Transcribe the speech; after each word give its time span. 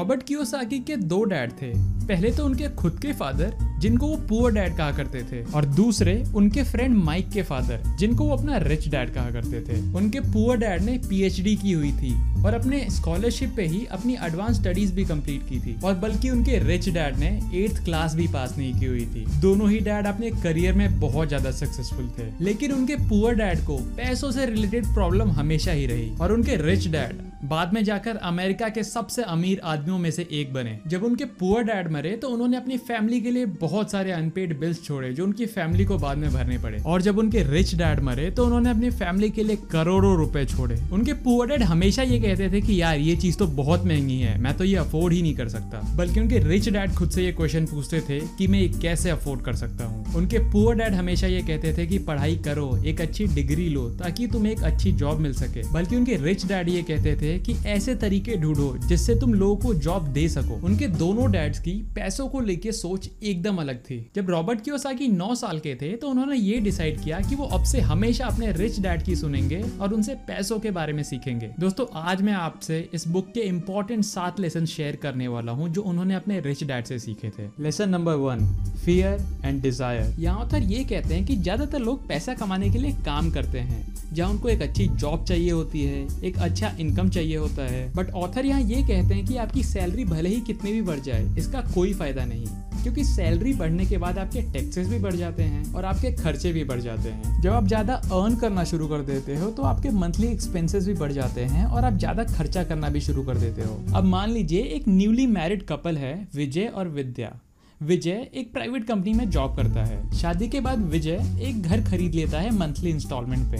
Robert 0.00 0.22
Kiyosaki 0.22 0.78
के 0.80 0.94
दो 0.96 1.22
dad 1.24 1.50
थे। 1.52 1.72
पहले 2.06 2.30
तो 2.32 2.44
उनके 2.44 2.68
खुद 2.74 2.98
के 3.02 3.12
फादर, 3.12 3.52
जिनको 3.80 4.06
वो 4.06 4.16
पुअर 4.28 4.52
डैड 4.52 4.76
कहा 4.76 4.92
करते 4.92 5.22
थे, 5.22 5.42
और 5.52 5.64
दूसरे 5.66 6.14
उनके 6.36 6.62
फ्रेंड 6.62 6.96
माइक 6.96 7.28
के 7.30 7.42
फादर, 7.42 7.82
जिनको 7.98 8.24
वो 8.24 8.36
अपना 8.36 8.56
रिच 8.58 8.88
डैड 8.88 9.12
कहा 9.14 9.30
करते 9.30 9.60
थे। 9.60 9.80
उनके 9.98 10.20
पुअर 10.32 10.58
डैड 10.58 10.82
ने 10.82 10.96
पीएचडी 11.08 11.54
की 11.56 11.72
हुई 11.72 11.92
थी, 11.92 12.14
और 12.42 12.54
अपने 12.54 12.80
स्कॉलरशिप 12.90 13.52
पे 13.56 13.66
ही 13.66 13.84
अपनी 13.90 14.16
एडवांस 14.26 14.56
स्टडीज़ 14.56 14.94
भी 14.94 15.04
कंप्लीट 15.04 15.48
की 15.48 15.60
थी, 15.60 15.78
और 15.84 15.94
बल्कि 15.96 16.30
उनके 16.30 16.58
रिच 16.58 16.88
डैड 16.88 17.18
ने 17.18 17.38
एट्थ 17.54 17.84
क्लास 17.84 18.14
भी 18.14 18.28
पास 18.28 18.54
नहीं 18.58 18.72
की 18.74 18.86
हुई 18.86 19.06
थी। 19.06 19.26
दोनों 19.40 19.70
ही 19.70 19.80
डैड 19.80 20.06
अपने 20.06 20.30
करियर 20.42 20.74
में 20.74 21.00
बहुत 21.00 21.28
ज़्यादा 21.28 21.50
सक्सेसफुल 21.50 22.10
थे, 22.18 22.30
लेकिन 22.40 22.72
उनके 22.72 22.96
पुअर 23.08 23.34
डैड 23.34 23.64
को 23.66 23.76
पैसों 23.96 24.30
से 24.30 24.46
रिलेटेड 24.46 24.94
प्रॉब्लम 24.94 25.30
हमेशा 25.32 25.72
ही 25.72 25.86
रही, 25.86 26.10
और 26.16 26.32
उनके 26.32 26.56
रिच 26.62 26.88
डैड 26.88 27.29
बाद 27.44 27.74
में 27.74 27.84
जाकर 27.84 28.16
अमेरिका 28.16 28.68
के 28.68 28.82
सबसे 28.82 29.22
अमीर 29.22 29.60
आदमियों 29.64 29.98
में 29.98 30.10
से 30.10 30.26
एक 30.32 30.52
बने। 30.52 30.78
जब 30.86 31.04
उनके 31.04 31.24
पुअर 31.24 31.62
डैड 31.62 31.90
मरे 31.92 32.10
तो 32.10 32.28
उन्होंने 32.28 32.56
अपनी 32.56 32.76
फैमिली 32.78 33.20
के 33.20 33.30
लिए 33.30 33.46
बहुत 33.46 33.90
सारे 33.90 34.12
अनपेड 34.12 34.58
बिल्स 34.60 34.84
छोड़े, 34.84 35.12
जो 35.12 35.24
उनकी 35.24 35.46
फैमिली 35.46 35.84
को 35.84 35.98
बाद 35.98 36.18
में 36.18 36.30
भरने 36.30 36.58
पड़े। 36.58 36.78
और 36.86 37.02
जब 37.02 37.18
उनके 37.18 37.42
रिच 37.42 37.74
डैड 37.74 38.00
मरे 38.00 38.30
तो 38.30 38.44
उन्होंने 38.44 38.70
अपनी 38.70 38.90
फैमिली 38.90 39.30
के 39.30 39.44
लिए 39.44 39.56
करोड़ों 39.56 40.16
रुपए 40.16 40.44
छोड़े। 40.44 40.80
उनके 40.92 41.12
पुअर 41.12 41.48
डैड 41.48 41.62
हमेशा 41.62 42.02
ये 42.02 42.20
कहते 42.20 42.50
थे 42.50 42.60
कि, 42.60 42.82
यार, 42.82 42.98
ये 42.98 43.16
चीज़ 43.16 43.36
तो 43.36 43.46
बहुत 43.46 43.84
महँगी 43.86 44.18
है, 44.18 44.38
मैं 44.38 44.56
तो 44.56 44.64
ये 44.64 44.76
अफोर्ड 44.76 45.14
ही 45.14 45.22
नहीं 45.22 45.34
कर 45.34 45.48
सकता। 45.48 45.96
बल्कि 45.96 46.20
उनके 46.20 46.38
रिच 46.38 46.68
डैड 46.68 46.90
खुद 46.90 47.10
से 47.10 47.24
ये 47.24 47.32
क्वेश्चन 47.32 47.66
पूछते 47.66 48.00
थे 48.00 48.20
कि, 48.20 48.46
मैं 48.46 48.60
ये 48.60 48.68
कैसे 48.68 49.10
अफोर्ड 49.10 49.42
कर 49.42 49.54
सकता 49.54 49.84
हूँ? 49.84 50.14
उनके 50.14 50.38
पुअर 50.38 50.76
डैड 50.76 50.94
हमेशा 50.94 51.26
ये 51.26 51.40
कहते 51.40 51.74
थे 51.78 51.86
कि, 51.86 51.98
पढ़ाई 51.98 52.36
करो, 52.36 52.82
एक 52.86 53.00
अच्छी 53.00 53.26
डिग्री 53.26 53.68
लो, 53.68 53.90
ताकि 53.90 54.26
तुम्हें 54.26 54.52
एक 54.52 54.62
अच्छी 54.62 54.92
जॉब 54.92 55.18
मिल 55.18 55.32
सके। 55.32 55.72
बल्कि 55.72 55.96
उनके 55.96 56.16
रिच 56.16 56.46
डैड 56.46 56.68
ये 56.68 56.82
कहते 56.82 57.16
थे 57.16 57.29
कि 57.38 57.54
ऐसे 57.68 57.94
तरीके 57.96 58.36
ढूंढो 58.36 58.76
जिससे 58.80 59.14
तुम 59.14 59.34
लोगों 59.34 59.56
को 59.56 59.74
जॉब 59.76 60.06
दे 60.12 60.28
सको। 60.28 60.54
उनके 60.66 60.86
दोनों 60.88 61.30
डैड्स 61.32 61.58
की 61.58 61.72
पैसों 61.94 62.28
को 62.28 62.40
लेके 62.40 62.72
सोच 62.72 63.08
एकदम 63.22 63.56
अलग 63.56 63.78
थी। 63.80 63.98
जब 64.16 64.30
रॉबर्ट 64.30 64.60
कियोसाकी 64.60 65.08
नौ 65.08 65.34
साल 65.34 65.58
के 65.58 65.74
थे 65.74 65.92
तो 65.92 66.08
उन्होंने 66.08 66.36
ये 66.36 66.58
डिसाइड 66.60 67.02
किया 67.02 67.20
कि 67.20 67.36
वो 67.36 67.46
अब 67.46 67.64
से 67.64 67.80
हमेशा 67.82 68.26
अपने 68.26 68.52
रिच 68.52 68.78
डैड 68.80 69.02
की 69.02 69.16
सुनेंगे 69.16 69.62
और 69.80 69.94
उनसे 69.94 70.14
पैसों 70.28 70.58
के 70.60 70.70
बारे 70.70 70.92
में 70.92 71.02
सीखेंगे। 71.02 71.50
दोस्तों 71.60 71.86
आज 72.00 72.22
मैं 72.22 72.32
आपसे 72.34 72.78
इस 72.94 73.06
बुक 73.08 73.30
के 73.34 73.40
इंपॉर्टेंट 73.42 74.04
सात 74.04 74.40
लेसन 74.40 74.66
शेयर 74.66 74.96
करने 74.96 75.28
वाला 75.28 75.52
हूँ 75.52 75.68
जो 75.68 75.82
उन्होंने 75.82 76.14
अपने 76.14 76.40
रिच 76.40 76.64
डैड 76.64 76.84
से 76.84 76.98
सीखे 76.98 77.30
थे। 77.38 77.48
Lesson 77.62 77.88
number 77.88 78.14
one 78.16 78.46
fear 78.76 79.26
and 79.44 79.62
desire 79.62 80.14
यहाँ 80.20 80.38
ऑथर 80.40 80.62
ये 80.64 80.84
कहते 80.84 81.14
हैं 81.14 81.24
कि 81.26 81.36
ज़्यादातर 81.36 81.78
लोग 81.80 82.06
पैसा 82.08 82.34
कमाने 82.34 82.70
के 82.70 82.78
लिए 82.78 82.92
काम 83.04 83.30
करते 83.30 83.58
हैं। 83.60 83.88
जहाँ 84.12 84.30
उनको 84.30 84.48
एक 84.48 84.62
अच्छी 84.62 84.86
जॉब 84.90 85.24
चाहिए 85.24 85.50
होती 85.50 85.82
है 85.82 86.24
एक 86.24 86.38
अच्छा 86.40 86.70
इनकम 86.80 87.08
चाहिए 87.08 87.19
होता 87.34 87.62
है। 87.64 87.92
बट 87.94 88.10
ऑथर 88.12 88.46
यहाँ 88.46 88.60
ये 88.62 88.82
कहते 88.82 89.14
हैं 89.14 89.24
कि 89.26 89.36
आपकी 89.38 89.62
सैलरी 89.64 90.04
भले 90.06 90.28
ही 90.28 90.40
कितनी 90.42 90.72
भी 90.72 90.82
बढ़ 90.82 91.00
जाए, 91.00 91.24
इसका 91.38 91.60
कोई 91.74 91.92
फ़ायदा 91.94 92.24
नहीं। 92.24 92.46
क्योंकि 92.82 93.04
सैलरी 93.04 93.52
बढ़ने 93.54 93.84
के 93.86 93.96
बाद 93.98 94.18
आपके 94.18 94.42
टैक्सेस 94.52 94.86
भी 94.88 94.98
बढ़ 94.98 95.14
जाते 95.14 95.42
हैं 95.42 95.72
और 95.74 95.84
आपके 95.84 96.12
खर्चे 96.12 96.52
भी 96.52 96.62
बढ़ 96.64 96.80
जाते 96.80 97.08
हैं। 97.08 97.40
जब 97.42 97.52
आप 97.52 97.66
ज़्यादा 97.66 97.94
अर्न 97.94 98.36
करना 98.36 98.64
शुरू 98.64 98.88
कर 98.88 99.00
देते 99.04 99.36
हो 99.36 99.50
तो 99.50 99.62
आपके 99.62 99.90
मंथली 99.90 100.26
एक्सपेंसेस 100.26 100.86
भी 100.86 100.94
बढ़ 100.94 101.12
जाते 101.12 101.44
हैं 101.46 101.64
और 101.64 101.84
आप 101.84 101.98
ज़्यादा 101.98 102.24
खर्चा 102.26 102.62
करना 102.64 102.88
भी 102.88 103.00
शुरू 103.00 103.22
कर 103.22 103.36
देते 103.36 103.62
हो। 103.62 103.76
अब 103.94 104.04
मान 104.06 104.30
लीजिए, 104.30 104.62
एक 104.62 104.88
न्यूली 104.88 105.26
मैरिड 105.28 105.66
कपल 105.66 105.96
है, 105.96 106.14
विजय 106.34 106.66
और 106.66 106.88
विद्या। 106.88 107.32
विजय 107.80 108.26
एक 108.34 108.52
प्राइवेट 108.52 108.86
कंपनी 108.86 109.12
में 109.12 109.28
जॉब 109.30 109.56
करता 109.56 109.84
है। 109.84 110.02
शादी 110.12 110.48
के 110.48 110.60
बाद 110.60 110.78
विजय 110.86 111.20
एक 111.42 111.62
घर 111.62 111.84
खरीद 111.84 112.14
लेता 112.14 112.40
है 112.40 112.50
मंथली 112.50 112.90
इंस्टॉलमेंट 112.90 113.50
पे। 113.52 113.58